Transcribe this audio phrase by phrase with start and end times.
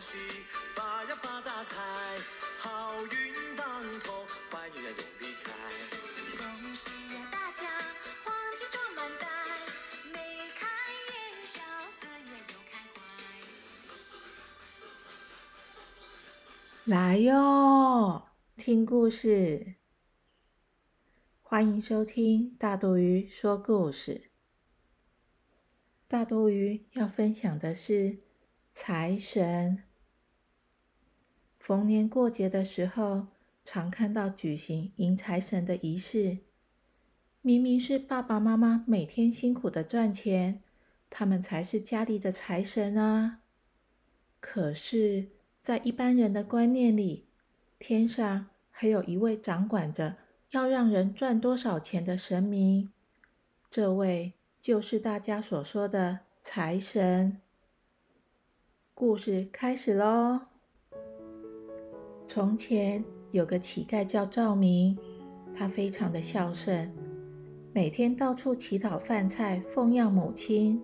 [0.00, 0.16] 喜，
[0.74, 1.74] 发呀发大财，
[2.60, 5.52] 好运当头，坏运呀永离开。
[6.38, 7.66] 恭喜呀大家，
[8.24, 9.26] 黄金装满袋，
[10.12, 10.68] 眉开
[11.08, 11.60] 眼笑，
[12.00, 13.00] 个月又开怀。
[16.84, 19.74] 来哟，听故事。
[21.42, 24.30] 欢迎收听大肚鱼说故事。
[26.06, 28.18] 大肚鱼要分享的是
[28.72, 29.87] 财神。
[31.68, 33.26] 逢年过节的时候，
[33.62, 36.38] 常看到举行迎财神的仪式。
[37.42, 40.62] 明明是爸爸妈妈每天辛苦的赚钱，
[41.10, 43.40] 他们才是家里的财神啊。
[44.40, 45.28] 可是，
[45.62, 47.26] 在一般人的观念里，
[47.78, 50.16] 天上还有一位掌管着。
[50.52, 52.90] 要让人赚多少钱的神明，
[53.70, 57.42] 这位就是大家所说的财神。
[58.94, 60.47] 故事开始喽。
[62.28, 64.96] 从前有个乞丐叫赵明，
[65.54, 66.92] 他非常的孝顺，
[67.72, 70.78] 每天到处乞讨饭菜奉养母亲。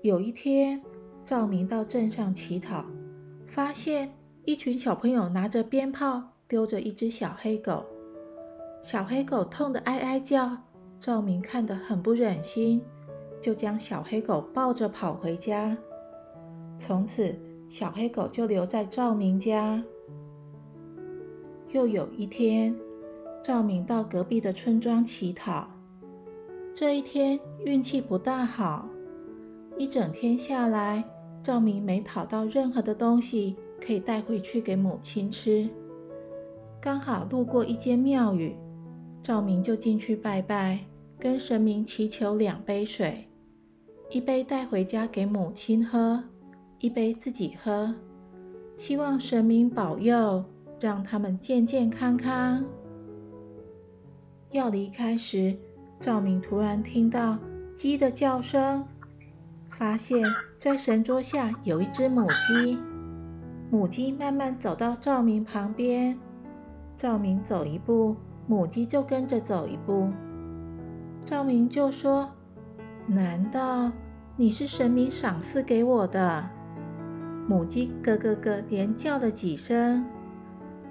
[0.00, 0.80] 有一天，
[1.26, 2.86] 赵明到镇上乞讨，
[3.46, 4.14] 发现
[4.46, 7.84] 一群小朋友拿着鞭炮，丢着一只小黑狗。
[8.82, 10.56] 小黑狗痛得哀哀叫，
[11.02, 12.80] 赵明看得很不忍心，
[13.42, 15.76] 就将小黑狗抱着跑回家。
[16.78, 17.38] 从此，
[17.68, 19.84] 小黑狗就留在赵明家。
[21.74, 22.72] 又有一天，
[23.42, 25.68] 赵明到隔壁的村庄乞讨，
[26.72, 28.88] 这一天运气不大好，
[29.76, 31.02] 一整天下来，
[31.42, 35.68] 赵明没讨到任何的东西可以带回去给母亲吃。
[36.80, 38.54] 刚好路过一间庙宇。
[39.20, 40.78] 赵明就进去拜拜，
[41.18, 43.26] 跟神明祈求两杯水，
[44.10, 46.22] 一杯带回家给母亲喝，
[46.78, 47.92] 一杯自己喝，
[48.76, 50.44] 希望神明保佑，
[50.80, 52.64] 让他们健健康康。
[54.50, 55.56] 要离开时，
[56.00, 57.38] 赵明突然听到
[57.74, 58.86] 鸡的叫声，
[59.70, 60.22] 发现
[60.58, 62.78] 在神桌下有一只母鸡，
[63.70, 66.18] 母鸡慢慢走到赵明旁边，
[66.96, 68.16] 赵明走一步。
[68.46, 70.10] 母鸡就跟着走一步，
[71.24, 72.28] 赵明就说
[73.08, 73.90] ：“难道
[74.36, 76.46] 你是神明赏赐给我的？”
[77.48, 80.04] 母鸡咯咯咯连叫了几声，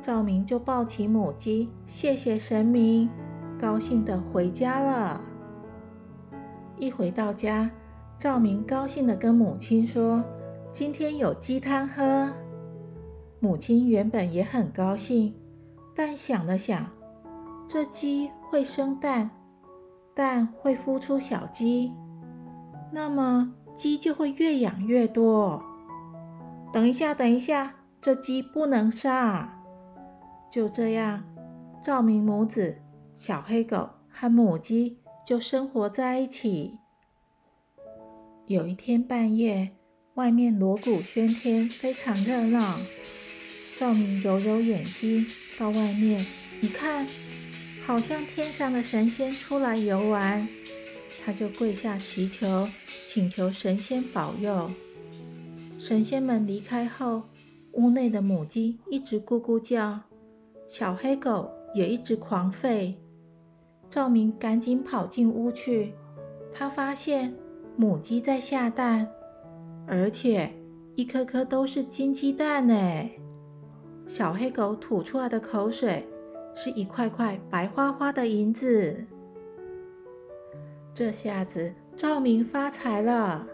[0.04, 3.10] 赵明就抱起母鸡，谢谢神明，
[3.58, 5.22] 高兴的回家了。
[6.78, 7.72] 一回到家，
[8.20, 10.22] 赵明高兴的跟母亲说
[10.74, 12.30] ：“今天有鸡汤喝。”
[13.40, 15.34] 母亲原本也很高兴，
[15.96, 16.86] 但想了想。
[17.70, 19.30] 这鸡会生蛋，
[20.14, 21.94] 蛋会孵出小鸡，
[22.92, 25.64] 那么鸡就会越养越多。
[26.74, 29.62] 等一下，等一下，这鸡不能杀。
[30.54, 31.24] 就这样，
[31.84, 32.78] 赵明母子、
[33.16, 36.78] 小黑狗和母鸡就生活在一起。
[38.46, 39.72] 有一天半夜，
[40.14, 42.78] 外面锣鼓喧天，非常热闹。
[43.80, 45.26] 赵明揉揉眼睛，
[45.58, 46.24] 到外面
[46.62, 47.08] 一看。
[47.84, 50.48] 好像天上的神仙出来游玩，
[51.26, 52.70] 他就跪下祈求，
[53.08, 54.70] 请求神仙保佑。
[55.80, 57.24] 神仙们离开后，
[57.72, 60.02] 屋内的母鸡一直咕咕叫，
[60.74, 62.96] 小黑狗也一直狂吠。
[63.92, 65.94] 赵明赶紧跑进屋去，
[66.52, 67.32] 他发现
[67.78, 69.08] 母鸡在下蛋，
[69.86, 70.52] 而且
[70.96, 72.74] 一颗颗都是金鸡蛋呢。
[74.08, 76.04] 小黑狗吐出来的口水。
[76.56, 79.08] 是一块块白花花的银子，
[80.94, 83.48] 这下子赵明发财了。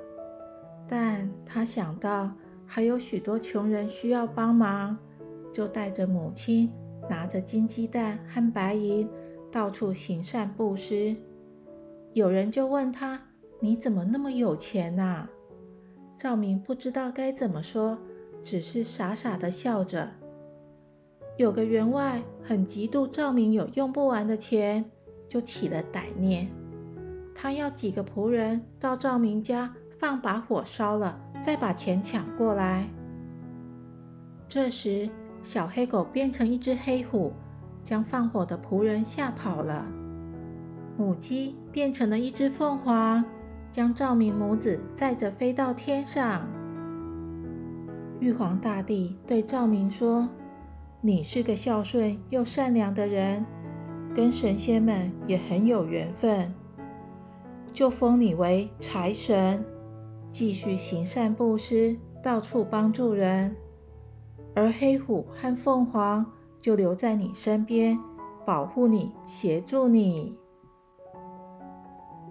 [0.85, 2.29] 但他想到
[2.65, 4.97] 还有许多穷人需要帮忙，
[5.53, 6.69] 就带着母亲，
[7.09, 9.09] 拿着金鸡蛋和白银，
[9.51, 11.15] 到处行善布施。
[12.13, 13.21] 有人就问他
[13.59, 15.27] ：“你怎么那么有钱呐？”
[16.17, 17.97] 赵明不知道该怎么说，
[18.43, 20.09] 只是傻傻的笑着。
[21.37, 24.83] 有个员外很嫉妒赵明有用不完的钱，
[25.27, 26.49] 就起了歹念。
[27.33, 32.89] 他要几个仆人到赵明家放把火烧了，再把钱抢过来。
[34.49, 35.09] 这时，
[35.41, 37.33] 小黑狗变成一只黑虎，
[37.83, 39.85] 将放火的仆人吓跑了。
[40.97, 43.23] 母鸡变成了一只凤凰，
[43.71, 46.47] 将赵明母子载着飞到天上。
[48.19, 50.27] 玉皇大帝对赵明说。
[51.01, 53.45] 你是个孝顺又善良的人，
[54.13, 56.53] 跟神仙们也很有缘分，
[57.71, 59.63] 就封你为财神，
[60.29, 63.55] 继续行善布施，到处帮助人，
[64.59, 66.25] 而黑虎和凤凰
[66.59, 67.97] 就留在你身边，
[68.45, 70.37] 保护你，协助你。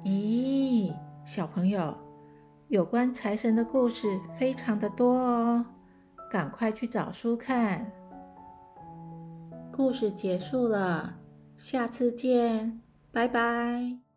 [0.05, 0.93] 咦，
[1.25, 1.97] 小朋友，
[2.69, 5.65] 有关财神的故事非常的多哦，
[6.31, 7.91] 赶快去找书看。
[9.73, 11.15] 故事结束了，
[11.57, 14.08] 下次见，拜拜。